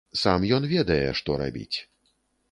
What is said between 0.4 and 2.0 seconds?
ён ведае, што рабіць.